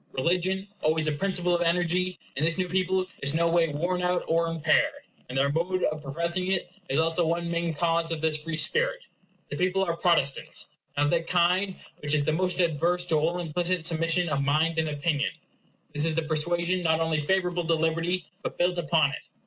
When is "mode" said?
5.51-5.83